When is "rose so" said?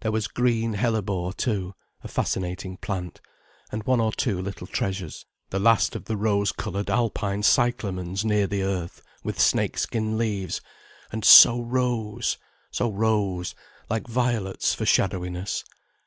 11.60-12.90